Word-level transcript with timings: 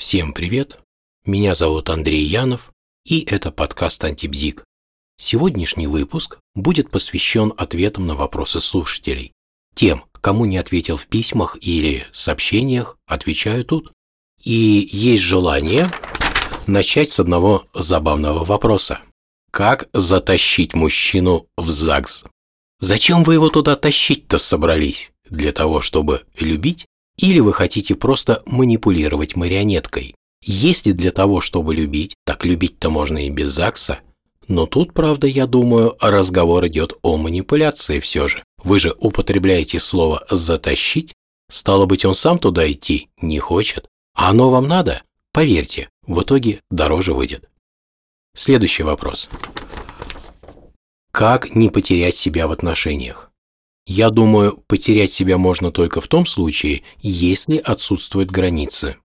Всем 0.00 0.32
привет! 0.32 0.78
Меня 1.26 1.54
зовут 1.54 1.90
Андрей 1.90 2.24
Янов, 2.24 2.72
и 3.04 3.20
это 3.20 3.50
подкаст 3.50 4.02
«Антибзик». 4.02 4.64
Сегодняшний 5.18 5.88
выпуск 5.88 6.38
будет 6.54 6.90
посвящен 6.90 7.52
ответам 7.54 8.06
на 8.06 8.14
вопросы 8.14 8.62
слушателей. 8.62 9.34
Тем, 9.74 10.04
кому 10.22 10.46
не 10.46 10.56
ответил 10.56 10.96
в 10.96 11.06
письмах 11.06 11.58
или 11.60 12.06
сообщениях, 12.12 12.96
отвечаю 13.06 13.62
тут. 13.66 13.92
И 14.42 14.88
есть 14.90 15.22
желание 15.22 15.92
начать 16.66 17.10
с 17.10 17.20
одного 17.20 17.66
забавного 17.74 18.42
вопроса. 18.42 19.00
Как 19.50 19.90
затащить 19.92 20.72
мужчину 20.72 21.46
в 21.58 21.68
ЗАГС? 21.68 22.24
Зачем 22.78 23.22
вы 23.22 23.34
его 23.34 23.50
туда 23.50 23.76
тащить-то 23.76 24.38
собрались? 24.38 25.12
Для 25.28 25.52
того, 25.52 25.82
чтобы 25.82 26.24
любить? 26.38 26.86
Или 27.20 27.40
вы 27.40 27.52
хотите 27.52 27.94
просто 27.94 28.42
манипулировать 28.46 29.36
марионеткой? 29.36 30.14
Если 30.42 30.92
для 30.92 31.12
того, 31.12 31.42
чтобы 31.42 31.74
любить, 31.74 32.14
так 32.24 32.46
любить-то 32.46 32.88
можно 32.88 33.26
и 33.26 33.30
без 33.30 33.52
ЗАГСа. 33.52 34.00
Но 34.48 34.64
тут, 34.66 34.94
правда, 34.94 35.26
я 35.26 35.46
думаю, 35.46 35.96
разговор 36.00 36.66
идет 36.66 36.94
о 37.02 37.18
манипуляции 37.18 38.00
все 38.00 38.26
же. 38.26 38.42
Вы 38.64 38.78
же 38.78 38.94
употребляете 38.98 39.78
слово 39.80 40.24
«затащить», 40.30 41.12
стало 41.50 41.84
быть, 41.84 42.06
он 42.06 42.14
сам 42.14 42.38
туда 42.38 42.70
идти 42.70 43.10
не 43.20 43.38
хочет. 43.38 43.86
А 44.14 44.30
оно 44.30 44.50
вам 44.50 44.66
надо? 44.66 45.02
Поверьте, 45.32 45.90
в 46.06 46.22
итоге 46.22 46.60
дороже 46.70 47.12
выйдет. 47.12 47.50
Следующий 48.34 48.82
вопрос. 48.82 49.28
Как 51.12 51.54
не 51.54 51.68
потерять 51.68 52.16
себя 52.16 52.46
в 52.46 52.52
отношениях? 52.52 53.29
Я 53.90 54.10
думаю, 54.10 54.62
потерять 54.68 55.10
себя 55.10 55.36
можно 55.36 55.72
только 55.72 56.00
в 56.00 56.06
том 56.06 56.24
случае, 56.24 56.84
если 57.00 57.56
отсутствуют 57.56 58.30
границы. 58.30 58.98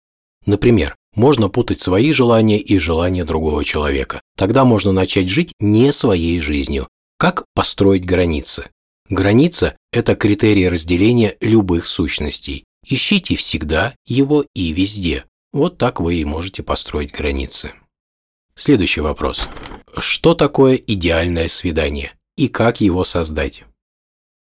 Например, 0.46 0.98
можно 1.16 1.48
путать 1.48 1.80
свои 1.80 2.12
желания 2.12 2.59
и 2.59 2.78
желания 2.80 3.23
другого 3.23 3.64
человека. 3.64 4.20
Тогда 4.36 4.66
можно 4.66 4.92
начать 4.92 5.30
жить 5.30 5.54
не 5.61 5.94
своей 5.94 6.42
жизнью. 6.42 6.89
Как 7.17 7.45
построить 7.56 8.04
границы? 8.04 8.72
Граница– 9.08 9.78
это 9.94 10.17
критерий 10.17 10.67
разделения 10.67 11.38
любых 11.39 11.88
сущностей. 11.88 12.66
Ищите 12.86 13.38
всегда 13.38 13.95
его 14.06 14.44
и 14.54 14.73
везде. 14.73 15.23
Вот 15.54 15.78
так 15.78 16.02
вы 16.02 16.16
и 16.16 16.26
можете 16.26 16.61
построить 16.61 17.14
границы. 17.14 17.72
Следующий 18.54 19.00
вопрос. 19.00 19.48
Что 19.98 20.34
такое 20.34 20.76
идеальное 20.76 21.48
свидание 21.48 22.11
и 22.36 22.50
как 22.50 22.81
его 22.81 23.06
создать? 23.06 23.64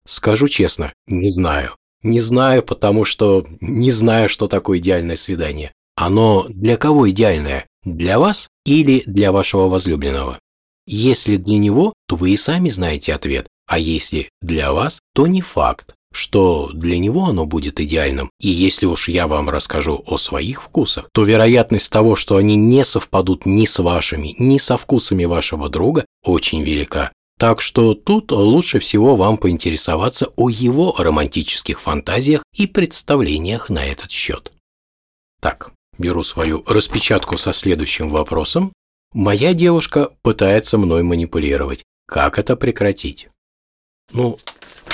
Скажу 0.07 0.49
честно, 0.49 0.93
не 1.07 1.31
знаю. 1.31 1.77
Не 2.03 2.21
знаю, 2.21 2.63
потому 2.63 3.05
что 3.07 3.47
не 3.61 3.91
знаю, 3.91 4.29
что 4.29 4.47
такое 4.47 4.79
идеальное 4.79 5.17
свидание. 5.17 5.73
Оно 5.97 6.45
для 6.49 6.77
кого 6.77 7.09
идеальное? 7.11 7.67
Для 7.85 8.19
вас 8.19 8.49
или 8.67 9.03
для 9.07 9.33
вашего 9.33 9.69
возлюбленного? 9.69 10.39
Если 10.87 11.37
для 11.37 11.57
него, 11.57 11.95
то 12.07 12.17
вы 12.17 12.33
и 12.33 12.37
сами 12.37 12.69
знаете 12.69 13.15
ответ, 13.15 13.47
а 13.67 13.79
если 13.79 14.29
для 14.43 14.73
вас, 14.73 15.01
то 15.15 15.27
не 15.27 15.41
факт, 15.41 15.95
что 16.13 16.71
для 16.75 16.99
него 16.99 17.25
оно 17.25 17.47
будет 17.47 17.81
идеальным. 17.81 18.31
И 18.39 18.49
если 18.49 18.85
уж 18.85 19.09
я 19.09 19.27
вам 19.27 19.49
расскажу 19.49 20.03
о 20.07 20.19
своих 20.19 20.63
вкусах, 20.63 21.09
то 21.13 21.25
вероятность 21.25 21.91
того, 21.91 22.17
что 22.17 22.37
они 22.37 22.57
не 22.57 22.85
совпадут 22.85 23.47
ни 23.47 23.65
с 23.65 23.79
вашими, 23.79 24.35
ни 24.39 24.59
со 24.59 24.77
вкусами 24.77 25.25
вашего 25.25 25.71
друга, 25.71 26.05
очень 26.23 26.63
велика. 26.63 27.13
Так 27.39 27.61
что 27.61 27.95
тут 27.95 28.31
лучше 28.33 28.79
всего 28.79 29.17
вам 29.17 29.39
поинтересоваться 29.39 30.29
о 30.37 30.49
его 30.49 30.95
романтических 30.97 31.81
фантазиях 31.81 32.45
и 32.55 32.67
представлениях 32.67 33.69
на 33.71 33.85
этот 33.85 34.11
счет. 34.11 34.53
Так, 35.41 35.73
беру 35.99 36.23
свою 36.23 36.63
распечатку 36.67 37.37
со 37.37 37.53
следующим 37.53 38.11
вопросом. 38.11 38.73
Моя 39.13 39.53
девушка 39.53 40.11
пытается 40.23 40.79
мной 40.79 41.03
манипулировать. 41.03 41.83
Как 42.07 42.39
это 42.39 42.57
прекратить? 42.57 43.29
Ну, 44.13 44.39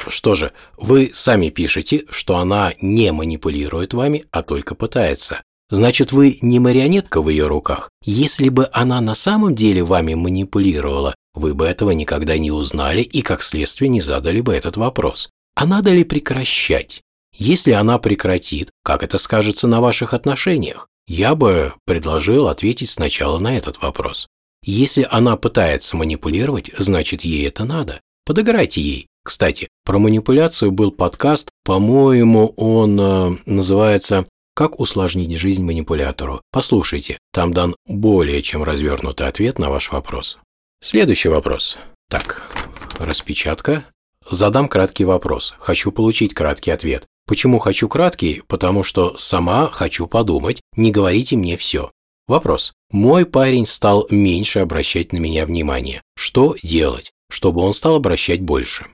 что 0.08 0.34
же, 0.34 0.52
вы 0.76 1.10
сами 1.14 1.50
пишете, 1.50 2.04
что 2.10 2.36
она 2.36 2.72
не 2.80 3.12
манипулирует 3.12 3.92
вами, 3.92 4.24
а 4.30 4.42
только 4.42 4.74
пытается. 4.74 5.42
Значит, 5.68 6.10
вы 6.10 6.38
не 6.42 6.58
марионетка 6.58 7.22
в 7.22 7.28
ее 7.28 7.46
руках. 7.46 7.90
Если 8.02 8.48
бы 8.48 8.68
она 8.72 9.00
на 9.00 9.14
самом 9.14 9.54
деле 9.54 9.84
вами 9.84 10.14
манипулировала, 10.14 11.14
вы 11.34 11.54
бы 11.54 11.66
этого 11.66 11.90
никогда 11.92 12.36
не 12.38 12.50
узнали 12.50 13.02
и, 13.02 13.22
как 13.22 13.42
следствие, 13.42 13.88
не 13.88 14.00
задали 14.00 14.40
бы 14.40 14.54
этот 14.54 14.76
вопрос. 14.76 15.30
А 15.54 15.66
надо 15.66 15.92
ли 15.92 16.04
прекращать? 16.04 17.02
Если 17.36 17.72
она 17.72 17.98
прекратит, 17.98 18.70
как 18.82 19.02
это 19.02 19.18
скажется 19.18 19.66
на 19.66 19.80
ваших 19.80 20.14
отношениях? 20.14 20.88
Я 21.06 21.34
бы 21.34 21.74
предложил 21.86 22.48
ответить 22.48 22.90
сначала 22.90 23.38
на 23.38 23.56
этот 23.56 23.80
вопрос. 23.82 24.28
Если 24.62 25.06
она 25.10 25.36
пытается 25.36 25.96
манипулировать, 25.96 26.70
значит 26.76 27.22
ей 27.22 27.48
это 27.48 27.64
надо. 27.64 28.00
Подыграйте 28.26 28.80
ей. 28.80 29.06
Кстати, 29.24 29.68
про 29.84 29.98
манипуляцию 29.98 30.70
был 30.70 30.92
подкаст, 30.92 31.50
по-моему, 31.64 32.52
он 32.56 33.00
э, 33.00 33.30
называется 33.46 34.26
«Как 34.54 34.80
усложнить 34.80 35.36
жизнь 35.36 35.64
манипулятору». 35.64 36.40
Послушайте, 36.52 37.18
там 37.32 37.52
дан 37.52 37.74
более 37.86 38.42
чем 38.42 38.62
развернутый 38.62 39.26
ответ 39.26 39.58
на 39.58 39.70
ваш 39.70 39.92
вопрос. 39.92 40.38
Следующий 40.82 41.28
вопрос. 41.28 41.76
Так, 42.08 42.50
распечатка. 42.98 43.84
Задам 44.30 44.66
краткий 44.66 45.04
вопрос. 45.04 45.54
Хочу 45.58 45.92
получить 45.92 46.32
краткий 46.32 46.70
ответ. 46.70 47.06
Почему 47.26 47.58
хочу 47.58 47.86
краткий? 47.86 48.42
Потому 48.46 48.82
что 48.82 49.18
сама 49.18 49.70
хочу 49.70 50.06
подумать. 50.06 50.62
Не 50.76 50.90
говорите 50.90 51.36
мне 51.36 51.58
все. 51.58 51.90
Вопрос. 52.26 52.72
Мой 52.90 53.26
парень 53.26 53.66
стал 53.66 54.06
меньше 54.10 54.60
обращать 54.60 55.12
на 55.12 55.18
меня 55.18 55.44
внимание. 55.44 56.00
Что 56.16 56.56
делать, 56.62 57.12
чтобы 57.28 57.60
он 57.60 57.74
стал 57.74 57.96
обращать 57.96 58.40
больше? 58.40 58.86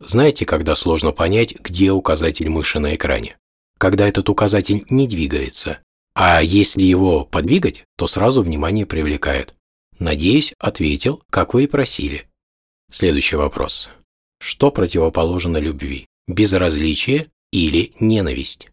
Знаете, 0.00 0.44
когда 0.44 0.76
сложно 0.76 1.12
понять, 1.12 1.54
где 1.58 1.92
указатель 1.92 2.50
мыши 2.50 2.78
на 2.78 2.94
экране? 2.94 3.38
Когда 3.78 4.06
этот 4.06 4.28
указатель 4.28 4.84
не 4.90 5.08
двигается. 5.08 5.78
А 6.14 6.42
если 6.42 6.82
его 6.82 7.24
подвигать, 7.24 7.84
то 7.96 8.06
сразу 8.06 8.42
внимание 8.42 8.84
привлекает. 8.84 9.54
Надеюсь, 9.98 10.52
ответил, 10.58 11.22
как 11.30 11.54
вы 11.54 11.64
и 11.64 11.66
просили. 11.66 12.28
Следующий 12.90 13.36
вопрос. 13.36 13.90
Что 14.40 14.70
противоположно 14.70 15.58
любви? 15.58 16.06
Безразличие 16.26 17.28
или 17.52 17.92
ненависть? 18.00 18.68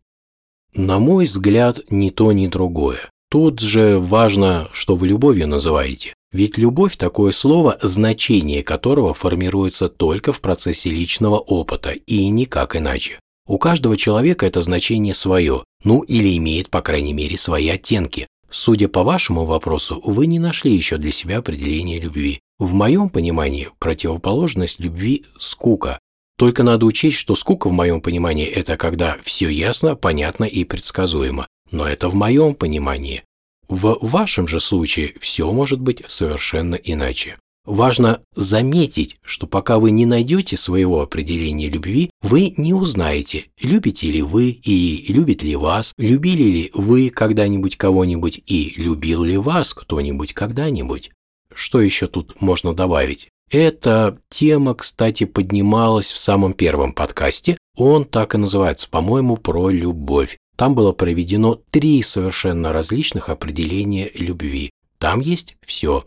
На 0.73 0.99
мой 0.99 1.25
взгляд, 1.25 1.79
ни 1.89 2.09
то, 2.09 2.31
ни 2.31 2.47
другое. 2.47 3.09
Тут 3.29 3.59
же 3.59 3.97
важно, 3.97 4.69
что 4.73 4.95
вы 4.95 5.07
любовью 5.07 5.47
называете. 5.47 6.13
Ведь 6.31 6.57
любовь– 6.57 6.97
такое 6.97 7.31
слово, 7.31 7.77
значение 7.81 8.63
которого 8.63 9.13
формируется 9.13 9.89
только 9.89 10.31
в 10.31 10.41
процессе 10.41 10.89
личного 10.89 11.37
опыта 11.39 11.91
и 11.91 12.27
никак 12.27 12.75
иначе. 12.75 13.19
У 13.47 13.57
каждого 13.57 13.97
человека 13.97 14.45
это 14.45 14.61
значение 14.61 15.13
свое, 15.13 15.65
ну 15.83 16.03
или 16.03 16.37
имеет, 16.37 16.69
по 16.69 16.81
крайней 16.81 17.13
мере, 17.13 17.37
свои 17.37 17.67
оттенки. 17.67 18.27
Судя 18.51 18.89
по 18.89 19.03
вашему 19.03 19.45
вопросу, 19.45 20.01
вы 20.03 20.27
не 20.27 20.37
нашли 20.37 20.75
еще 20.75 20.97
для 20.97 21.13
себя 21.13 21.37
определения 21.37 21.99
любви. 21.99 22.41
В 22.59 22.73
моем 22.73 23.09
понимании 23.09 23.69
противоположность 23.79 24.79
любви– 24.79 25.25
скука. 25.39 25.99
Только 26.37 26.63
надо 26.63 26.85
учесть, 26.85 27.17
что 27.17 27.35
скука 27.35 27.69
в 27.69 27.71
моем 27.71 28.01
понимании– 28.01 28.45
это 28.47 28.75
когда 28.75 29.17
все 29.23 29.47
ясно, 29.47 29.95
понятно 29.95 30.43
и 30.43 30.65
предсказуемо. 30.65 31.47
Но 31.71 31.87
это 31.87 32.09
в 32.09 32.15
моем 32.15 32.53
понимании. 32.53 33.23
В 33.69 33.97
вашем 34.01 34.49
же 34.49 34.59
случае 34.59 35.13
все 35.21 35.49
может 35.49 35.79
быть 35.79 36.03
совершенно 36.07 36.75
иначе. 36.75 37.37
Важно 37.65 38.21
заметить, 38.35 39.17
что 39.23 39.45
пока 39.45 39.77
вы 39.77 39.91
не 39.91 40.07
найдете 40.07 40.57
своего 40.57 41.01
определения 41.01 41.69
любви, 41.69 42.09
вы 42.21 42.53
не 42.57 42.73
узнаете, 42.73 43.45
любите 43.61 44.09
ли 44.09 44.23
вы 44.23 44.49
и 44.49 45.13
любит 45.13 45.43
ли 45.43 45.55
вас, 45.55 45.93
любили 45.97 46.43
ли 46.43 46.71
вы 46.73 47.09
когда-нибудь 47.11 47.75
кого-нибудь 47.77 48.41
и 48.47 48.73
любил 48.77 49.23
ли 49.23 49.37
вас 49.37 49.75
кто-нибудь 49.75 50.33
когда-нибудь. 50.33 51.11
Что 51.53 51.81
еще 51.81 52.07
тут 52.07 52.41
можно 52.41 52.73
добавить? 52.73 53.29
Эта 53.51 54.17
тема, 54.29 54.73
кстати, 54.73 55.25
поднималась 55.25 56.11
в 56.11 56.17
самом 56.17 56.53
первом 56.53 56.93
подкасте. 56.93 57.57
Он 57.75 58.05
так 58.05 58.33
и 58.33 58.37
называется, 58.37 58.89
по-моему, 58.89 59.37
про 59.37 59.69
любовь. 59.69 60.37
Там 60.55 60.73
было 60.73 60.93
проведено 60.93 61.59
три 61.69 62.01
совершенно 62.01 62.71
различных 62.71 63.29
определения 63.29 64.09
любви. 64.15 64.71
Там 64.97 65.19
есть 65.19 65.57
все. 65.65 66.05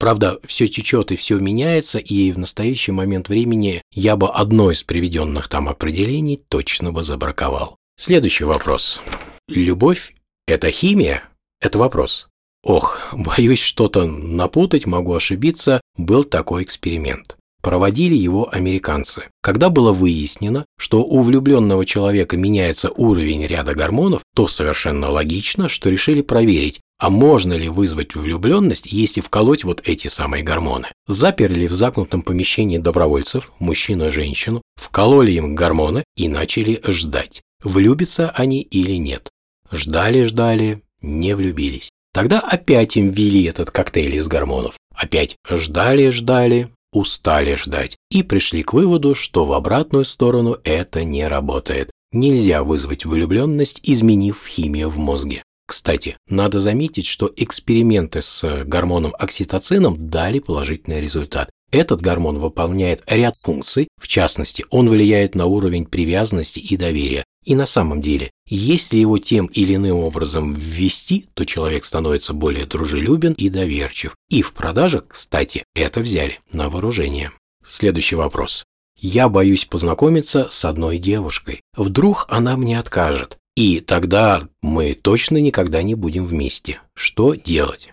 Правда, 0.00 0.40
все 0.46 0.66
течет 0.66 1.12
и 1.12 1.16
все 1.16 1.38
меняется, 1.38 1.98
и 1.98 2.32
в 2.32 2.38
настоящий 2.38 2.90
момент 2.90 3.28
времени 3.28 3.82
я 3.92 4.16
бы 4.16 4.30
одно 4.30 4.70
из 4.70 4.82
приведенных 4.82 5.48
там 5.48 5.68
определений 5.68 6.40
точно 6.48 6.90
бы 6.90 7.02
забраковал. 7.02 7.76
Следующий 7.98 8.44
вопрос. 8.44 9.02
Любовь– 9.46 10.14
это 10.46 10.70
химия? 10.70 11.24
Это 11.60 11.78
вопрос. 11.78 12.28
Ох, 12.62 12.98
боюсь 13.12 13.60
что-то 13.60 14.06
напутать, 14.06 14.86
могу 14.86 15.12
ошибиться. 15.12 15.82
Был 15.98 16.24
такой 16.24 16.62
эксперимент. 16.62 17.36
проводили 17.62 18.14
его 18.14 18.48
американцы. 18.50 19.24
Когда 19.42 19.68
было 19.68 19.92
выяснено, 19.92 20.64
что 20.78 21.04
у 21.04 21.20
влюбленного 21.20 21.84
человека 21.84 22.38
меняется 22.38 22.90
уровень 22.90 23.46
ряда 23.46 23.74
гормонов, 23.74 24.22
то 24.34 24.48
совершенно 24.48 25.10
логично, 25.10 25.68
что 25.68 25.90
решили 25.90 26.22
проверить, 26.22 26.80
а 27.00 27.08
можно 27.08 27.54
ли 27.54 27.68
вызвать 27.70 28.14
влюбленность, 28.14 28.86
если 28.92 29.22
вколоть 29.22 29.64
вот 29.64 29.80
эти 29.84 30.08
самые 30.08 30.44
гормоны. 30.44 30.88
Заперли 31.08 31.66
в 31.66 31.72
замкнутом 31.72 32.20
помещении 32.20 32.76
добровольцев, 32.76 33.52
мужчину 33.58 34.08
и 34.08 34.10
женщину, 34.10 34.60
вкололи 34.76 35.32
им 35.32 35.54
гормоны 35.54 36.04
и 36.16 36.28
начали 36.28 36.80
ждать, 36.86 37.40
влюбятся 37.64 38.30
они 38.30 38.60
или 38.60 38.92
нет. 38.92 39.30
Ждали-ждали, 39.72 40.82
не 41.00 41.34
влюбились. 41.34 41.88
Тогда 42.12 42.40
опять 42.40 42.98
им 42.98 43.10
ввели 43.10 43.44
этот 43.44 43.70
коктейль 43.70 44.16
из 44.16 44.26
гормонов. 44.26 44.76
Опять 44.94 45.36
ждали-ждали, 45.48 46.68
устали 46.92 47.54
ждать 47.54 47.96
и 48.10 48.22
пришли 48.22 48.62
к 48.62 48.74
выводу, 48.74 49.14
что 49.14 49.46
в 49.46 49.54
обратную 49.54 50.04
сторону 50.04 50.58
это 50.64 51.02
не 51.04 51.26
работает. 51.26 51.90
Нельзя 52.12 52.62
вызвать 52.62 53.06
влюбленность, 53.06 53.80
изменив 53.84 54.44
химию 54.46 54.90
в 54.90 54.98
мозге. 54.98 55.42
Кстати, 55.70 56.16
надо 56.28 56.58
заметить, 56.58 57.06
что 57.06 57.32
эксперименты 57.36 58.22
с 58.22 58.64
гормоном 58.64 59.14
окситоцином 59.16 60.10
дали 60.10 60.40
положительный 60.40 61.00
результат. 61.00 61.48
Этот 61.70 62.00
гормон 62.00 62.40
выполняет 62.40 63.04
ряд 63.06 63.36
функций, 63.36 63.86
в 63.96 64.08
частности, 64.08 64.64
он 64.70 64.88
влияет 64.88 65.36
на 65.36 65.46
уровень 65.46 65.86
привязанности 65.86 66.58
и 66.58 66.76
доверия. 66.76 67.22
И 67.44 67.54
на 67.54 67.66
самом 67.66 68.02
деле, 68.02 68.32
если 68.48 68.96
его 68.96 69.18
тем 69.18 69.46
или 69.46 69.76
иным 69.76 69.98
образом 69.98 70.54
ввести, 70.54 71.28
то 71.34 71.44
человек 71.44 71.84
становится 71.84 72.32
более 72.32 72.66
дружелюбен 72.66 73.34
и 73.34 73.48
доверчив. 73.48 74.16
И 74.28 74.42
в 74.42 74.54
продажах, 74.54 75.04
кстати, 75.06 75.62
это 75.76 76.00
взяли 76.00 76.40
на 76.52 76.68
вооружение. 76.68 77.30
Следующий 77.64 78.16
вопрос. 78.16 78.64
Я 78.96 79.28
боюсь 79.28 79.66
познакомиться 79.66 80.48
с 80.50 80.64
одной 80.64 80.98
девушкой. 80.98 81.60
Вдруг 81.76 82.26
она 82.28 82.56
мне 82.56 82.76
откажет. 82.76 83.38
И 83.56 83.80
тогда 83.80 84.48
мы 84.62 84.94
точно 84.94 85.38
никогда 85.38 85.82
не 85.82 85.94
будем 85.94 86.24
вместе. 86.24 86.80
Что 86.94 87.34
делать? 87.34 87.90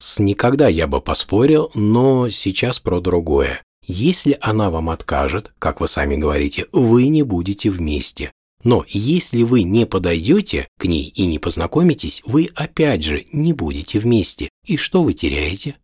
С 0.00 0.18
никогда 0.18 0.68
я 0.68 0.86
бы 0.86 1.00
поспорил, 1.00 1.70
но 1.74 2.28
сейчас 2.28 2.80
про 2.80 3.00
другое. 3.00 3.62
Если 3.86 4.38
она 4.40 4.70
вам 4.70 4.90
откажет, 4.90 5.52
как 5.58 5.80
вы 5.80 5.88
сами 5.88 6.16
говорите, 6.16 6.66
вы 6.72 7.08
не 7.08 7.22
будете 7.22 7.70
вместе. 7.70 8.32
Но 8.64 8.84
если 8.88 9.42
вы 9.42 9.64
не 9.64 9.86
подойдете 9.86 10.68
к 10.78 10.84
ней 10.84 11.12
и 11.14 11.26
не 11.26 11.38
познакомитесь, 11.38 12.22
вы 12.24 12.48
опять 12.54 13.02
же 13.02 13.24
не 13.32 13.52
будете 13.52 13.98
вместе. 13.98 14.48
И 14.64 14.76
что 14.76 15.02
вы 15.02 15.14
теряете? 15.14 15.76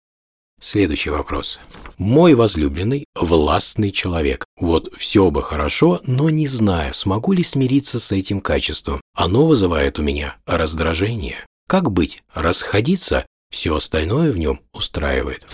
Следующий 0.60 1.10
вопрос. 1.10 1.60
Мой 1.99 2.34
возлюбленный– 2.34 3.05
властный 3.14 3.93
человек. 3.93 4.44
Вот 4.58 4.93
все 4.96 5.31
бы 5.31 5.43
хорошо, 5.43 6.00
но 6.05 6.31
не 6.31 6.49
знаю, 6.49 6.94
смогу 6.94 7.32
ли 7.32 7.44
смириться 7.44 8.00
с 8.00 8.10
этим 8.10 8.40
качеством. 8.40 9.00
Оно 9.14 9.46
вызывает 9.46 9.99
у 9.99 10.02
меня 10.02 10.37
раздражение. 10.46 11.46
Как 11.69 11.93
быть? 11.93 12.22
Расходиться 12.34 13.25
все 13.50 13.76
остальное 13.76 14.32
в 14.32 14.38
нем 14.38 14.60
устраивает. 14.72 15.46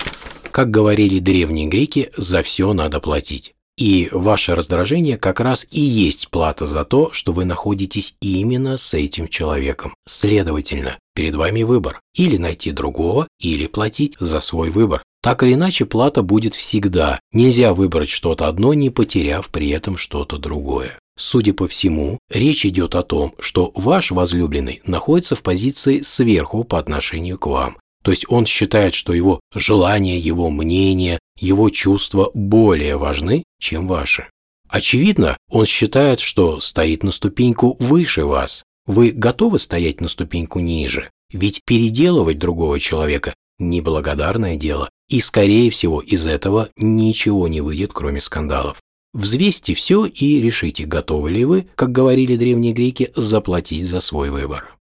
Как 0.51 0.71
говорили 0.71 1.19
древние 1.19 1.67
греки, 1.67 2.11
за 2.17 2.43
все 2.43 2.73
надо 2.73 3.01
платить. 3.01 3.55
И 3.77 4.09
ваше 4.13 4.55
раздражение 4.55 5.19
как 5.19 5.41
раз 5.41 5.67
и 5.71 5.81
есть 5.81 6.31
плата 6.31 6.67
за 6.67 6.85
то, 6.85 7.11
что 7.13 7.33
вы 7.33 7.45
находитесь 7.45 8.15
именно 8.21 8.79
с 8.79 8.95
этим 8.95 9.27
человеком. 9.27 9.95
Следовательно, 10.07 10.97
перед 11.15 11.35
вами 11.35 11.63
выбор. 11.63 12.01
Или 12.15 12.37
найти 12.37 12.73
другого, 12.73 13.29
или 13.41 13.67
платить 13.67 14.17
за 14.19 14.41
свой 14.41 14.71
выбор. 14.71 15.03
Так 15.23 15.43
или 15.43 15.55
иначе, 15.55 15.87
плата 15.87 16.23
будет 16.23 16.55
всегда. 16.55 17.19
Нельзя 17.33 17.73
выбрать 17.73 18.11
что-то 18.11 18.47
одно, 18.47 18.75
не 18.75 18.91
потеряв 18.91 19.49
при 19.49 19.71
этом 19.71 19.97
что-то 19.97 20.39
другое. 20.39 20.99
Судя 21.17 21.55
по 21.55 21.69
всему, 21.69 22.19
речь 22.29 22.67
идет 22.67 22.95
о 22.95 23.03
том, 23.03 23.35
что 23.39 23.71
ваш 23.75 24.11
возлюбленный 24.11 24.83
находится 24.85 25.37
в 25.37 25.43
позиции 25.43 26.01
сверху 26.01 26.65
по 26.65 26.79
отношению 26.79 27.39
к 27.39 27.47
вам. 27.47 27.77
То 28.03 28.11
есть 28.11 28.27
он 28.29 28.45
считает, 28.45 28.95
что 28.95 29.15
его 29.15 29.41
желания, 29.55 30.19
его 30.19 30.51
мнение, 30.51 31.19
его 31.39 31.71
чувства 31.71 32.31
более 32.35 32.99
важны, 32.99 33.45
чем 33.59 33.87
ваши. 33.87 34.27
Очевидно, 34.69 35.39
он 35.49 35.67
считает, 35.67 36.21
что 36.21 36.61
стоит 36.61 37.03
на 37.03 37.13
ступеньку 37.13 37.77
выше 37.79 38.27
вас. 38.27 38.65
Вы 38.87 39.13
готовы 39.13 39.59
стоять 39.59 40.01
на 40.01 40.09
ступеньку 40.09 40.61
ниже? 40.61 41.11
Ведь 41.31 41.63
переделывать 41.65 42.39
другого 42.39 42.79
человека– 42.79 43.35
неблагодарное 43.59 44.57
дело, 44.57 44.91
и, 45.09 45.21
скорее 45.21 45.71
всего, 45.71 46.01
из 46.01 46.27
этого 46.27 46.71
ничего 46.77 47.49
не 47.49 47.61
выйдет, 47.61 47.93
кроме 47.93 48.21
скандалов. 48.21 48.83
Взвесьте 49.13 49.75
все 49.75 50.07
и 50.07 50.41
решите, 50.41 50.85
готовы 50.87 51.31
ли 51.31 51.45
вы, 51.45 51.69
как 51.77 51.93
говорили 51.93 52.37
древние 52.37 52.73
греки, 52.73 53.13
заплатить 53.15 53.87
за 53.87 54.01
свой 54.01 54.31
выбор. 54.31 54.77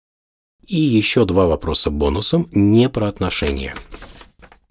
И 0.66 0.81
еще 0.81 1.25
два 1.25 1.46
вопроса 1.46 1.90
бонусом 1.90 2.48
не 2.52 2.88
про 2.88 3.08
отношения. 3.08 3.75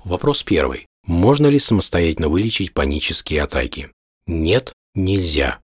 Вопрос 0.03 0.43
первый. 0.43 0.87
Можно 1.05 1.47
ли 1.47 1.59
самостоятельно 1.59 2.27
вылечить 2.27 2.73
панические 2.73 3.43
атаки? 3.43 3.91
Нет, 4.25 4.73
нельзя. 4.95 5.59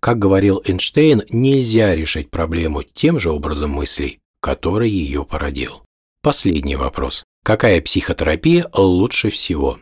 Как 0.00 0.18
говорил 0.18 0.62
Эйнштейн, 0.64 1.22
нельзя 1.30 1.94
решить 1.94 2.30
проблему 2.30 2.82
тем 2.82 3.18
же 3.18 3.30
образом 3.30 3.70
мыслей, 3.70 4.18
который 4.40 4.90
ее 4.90 5.24
породил. 5.24 5.82
Последний 6.22 6.76
вопрос. 6.76 7.24
Какая 7.44 7.80
психотерапия 7.80 8.68
лучше 8.74 9.30
всего? 9.30 9.78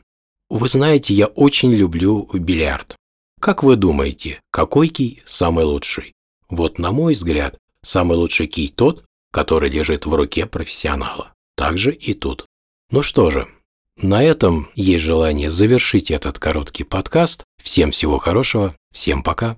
Вы 0.50 0.68
знаете, 0.68 1.14
я 1.14 1.26
очень 1.26 1.72
люблю 1.72 2.28
бильярд. 2.32 2.96
Как 3.40 3.62
вы 3.62 3.76
думаете, 3.76 4.40
какой 4.50 4.88
кий 4.88 5.22
самый 5.24 5.64
лучший? 5.64 6.12
Вот 6.48 6.78
на 6.78 6.92
мой 6.92 7.14
взгляд, 7.14 7.58
самый 7.82 8.16
лучший 8.16 8.46
кий 8.46 8.68
тот, 8.68 9.04
который 9.32 9.68
лежит 9.68 10.06
в 10.06 10.14
руке 10.14 10.46
профессионала. 10.46 11.32
Так 11.56 11.78
же 11.78 11.92
и 11.92 12.14
тут. 12.14 12.46
Ну 12.90 13.02
что 13.02 13.30
же, 13.30 13.48
на 13.96 14.22
этом 14.22 14.68
есть 14.74 15.04
желание 15.04 15.50
завершить 15.50 16.10
этот 16.10 16.38
короткий 16.38 16.84
подкаст. 16.84 17.44
Всем 17.62 17.90
всего 17.90 18.18
хорошего, 18.18 18.74
всем 18.92 19.22
пока. 19.22 19.56